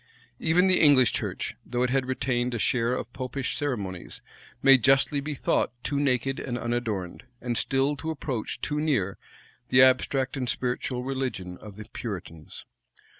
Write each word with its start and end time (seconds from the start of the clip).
Even 0.39 0.65
the 0.65 0.81
English 0.81 1.13
church, 1.13 1.55
though 1.63 1.83
it 1.83 1.91
had 1.91 2.07
retained 2.07 2.55
a 2.55 2.57
share 2.57 2.95
of 2.95 3.13
Popish 3.13 3.55
ceremonies, 3.55 4.19
may 4.63 4.75
justly 4.75 5.19
be 5.21 5.35
thought 5.35 5.71
too 5.83 5.99
naked 5.99 6.39
and 6.39 6.57
unadorned, 6.57 7.21
and 7.39 7.55
still 7.55 7.95
to 7.97 8.09
approach 8.09 8.59
too 8.61 8.79
near 8.79 9.19
the 9.69 9.83
abstract 9.83 10.35
and 10.35 10.49
spiritual 10.49 11.03
religion 11.03 11.55
of 11.59 11.75
the 11.75 11.85
Puritans. 11.93 12.65